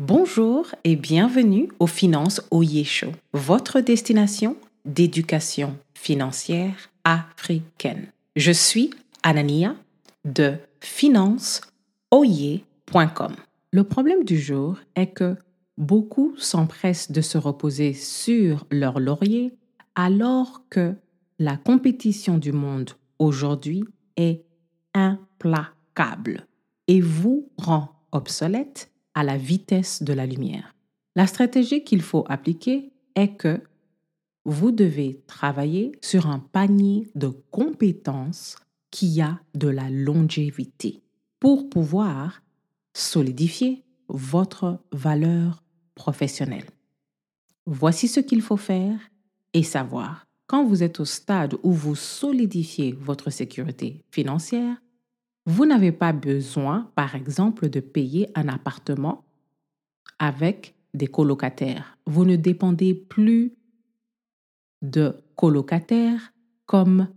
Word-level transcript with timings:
Bonjour 0.00 0.74
et 0.82 0.96
bienvenue 0.96 1.68
au 1.78 1.86
Finance 1.86 2.42
Oye 2.50 2.82
Show, 2.82 3.12
votre 3.32 3.78
destination 3.78 4.56
d'éducation 4.84 5.76
financière 5.94 6.90
africaine. 7.04 8.08
Je 8.34 8.50
suis 8.50 8.90
Anania 9.22 9.76
de 10.24 10.54
financeoye.com. 10.80 13.36
Le 13.70 13.84
problème 13.84 14.24
du 14.24 14.36
jour 14.36 14.78
est 14.96 15.12
que 15.12 15.36
beaucoup 15.78 16.34
s'empressent 16.38 17.12
de 17.12 17.20
se 17.20 17.38
reposer 17.38 17.92
sur 17.92 18.66
leur 18.72 18.98
laurier 18.98 19.54
alors 19.94 20.64
que 20.70 20.96
la 21.38 21.56
compétition 21.56 22.38
du 22.38 22.50
monde 22.50 22.90
aujourd'hui 23.20 23.84
est 24.16 24.44
implacable 24.92 26.48
et 26.88 27.00
vous 27.00 27.48
rend 27.58 27.90
obsolète 28.10 28.90
à 29.14 29.24
la 29.24 29.36
vitesse 29.36 30.02
de 30.02 30.12
la 30.12 30.26
lumière. 30.26 30.74
La 31.16 31.26
stratégie 31.26 31.84
qu'il 31.84 32.02
faut 32.02 32.24
appliquer 32.28 32.92
est 33.14 33.36
que 33.36 33.60
vous 34.44 34.72
devez 34.72 35.22
travailler 35.26 35.92
sur 36.02 36.26
un 36.26 36.38
panier 36.38 37.08
de 37.14 37.28
compétences 37.50 38.56
qui 38.90 39.20
a 39.20 39.40
de 39.54 39.68
la 39.68 39.90
longévité 39.90 41.00
pour 41.40 41.68
pouvoir 41.70 42.42
solidifier 42.92 43.84
votre 44.08 44.80
valeur 44.92 45.62
professionnelle. 45.94 46.66
Voici 47.66 48.08
ce 48.08 48.20
qu'il 48.20 48.42
faut 48.42 48.56
faire 48.56 48.98
et 49.52 49.62
savoir. 49.62 50.26
Quand 50.46 50.64
vous 50.64 50.82
êtes 50.82 51.00
au 51.00 51.04
stade 51.04 51.56
où 51.62 51.72
vous 51.72 51.96
solidifiez 51.96 52.92
votre 52.92 53.30
sécurité 53.30 54.04
financière, 54.10 54.76
vous 55.46 55.66
n'avez 55.66 55.92
pas 55.92 56.12
besoin, 56.12 56.90
par 56.94 57.14
exemple, 57.14 57.68
de 57.68 57.80
payer 57.80 58.30
un 58.34 58.48
appartement 58.48 59.24
avec 60.18 60.74
des 60.94 61.06
colocataires. 61.06 61.98
Vous 62.06 62.24
ne 62.24 62.36
dépendez 62.36 62.94
plus 62.94 63.52
de 64.82 65.16
colocataires 65.36 66.32
comme 66.66 67.08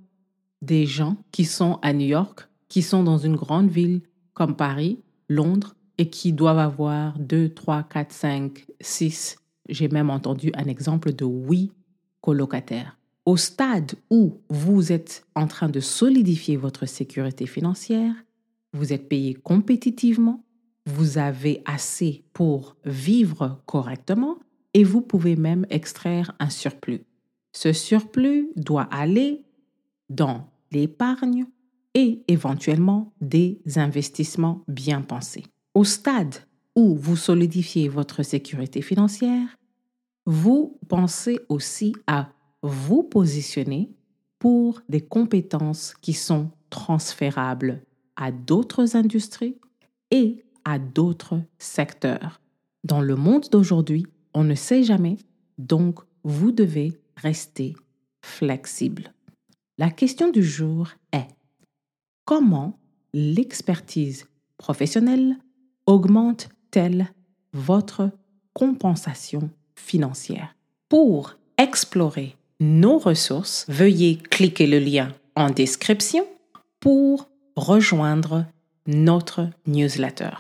des 0.61 0.86
gens 0.86 1.17
qui 1.31 1.45
sont 1.45 1.80
à 1.81 1.94
New 1.94 2.08
York, 2.08 2.50
qui 2.67 2.81
sont 2.81 3.03
dans 3.03 3.17
une 3.17 3.36
grande 3.36 3.70
ville 3.70 4.02
comme 4.33 4.55
Paris, 4.55 5.00
Londres, 5.30 5.75
et 5.98 6.09
qui 6.09 6.33
doivent 6.33 6.59
avoir 6.59 7.17
2, 7.17 7.50
3, 7.50 7.83
4, 7.83 8.11
5, 8.11 8.66
6, 8.80 9.38
j'ai 9.70 9.88
même 9.88 10.09
entendu 10.09 10.52
un 10.55 10.66
exemple 10.66 11.14
de 11.14 11.25
8 11.25 11.72
colocataires 12.22 12.98
au 13.28 13.36
stade 13.36 13.95
où 14.09 14.38
vous 14.50 14.94
êtes 14.94 15.28
en 15.36 15.47
train 15.47 15.67
de 15.67 15.81
solidifier 15.81 16.56
votre 16.56 16.86
sécurité 16.86 17.45
financière, 17.45 18.16
vous 18.72 18.94
êtes 18.94 19.09
payé 19.09 19.33
compétitivement, 19.33 20.45
vous 20.86 21.17
avez 21.17 21.61
assez 21.66 22.23
pour 22.31 22.78
vivre 22.86 23.61
correctement 23.66 24.38
et 24.73 24.86
vous 24.86 25.02
pouvez 25.02 25.36
même 25.36 25.66
extraire 25.70 26.31
un 26.39 26.50
surplus. 26.50 27.02
Ce 27.52 27.73
surplus 27.73 28.48
doit 28.55 28.88
aller 28.92 29.44
dans 30.09 30.50
l'épargne 30.72 31.48
et 31.95 32.23
éventuellement 32.30 33.11
des 33.20 33.59
investissements 33.75 34.64
bien 34.70 35.02
pensés. 35.02 35.44
Au 35.73 35.83
stade 35.83 36.36
où 36.78 36.95
vous 36.95 37.17
solidifiez 37.17 37.89
votre 37.89 38.23
sécurité 38.23 38.81
financière, 38.81 39.50
vous 40.25 40.80
pensez 40.88 41.42
aussi 41.50 41.94
à 42.08 42.30
vous 42.68 43.04
positionner 43.04 43.90
pour 44.40 44.82
des 44.90 45.02
compétences 45.02 45.94
qui 46.02 46.14
sont 46.14 46.52
transférables 46.70 47.82
à 48.16 48.32
d'autres 48.32 48.96
industries 48.96 49.58
et 50.12 50.44
à 50.66 50.80
d'autres 50.80 51.42
secteurs. 51.58 52.42
Dans 52.84 53.02
le 53.02 53.16
monde 53.16 53.48
d'aujourd'hui, 53.52 54.06
on 54.34 54.44
ne 54.44 54.56
sait 54.56 54.84
jamais, 54.84 55.18
donc 55.58 56.00
vous 56.23 56.52
devez 56.52 56.94
rester 57.16 57.76
flexible. 58.22 59.14
La 59.78 59.90
question 59.90 60.30
du 60.30 60.44
jour 60.44 60.89
est 61.11 61.27
comment 62.26 62.80
l'expertise 63.14 64.27
professionnelle 64.58 65.38
augmente-t-elle 65.86 67.14
votre 67.54 68.11
compensation 68.54 69.50
financière 69.76 70.56
Pour 70.89 71.38
explorer 71.58 72.36
nos 72.60 72.98
ressources, 72.98 73.66
veuillez 73.68 74.18
cliquer 74.18 74.68
le 74.68 74.80
lien 74.80 75.14
en 75.36 75.50
description 75.50 76.26
pour 76.80 77.30
rejoindre 77.56 78.45
notre 78.88 79.50
newsletter. 79.66 80.32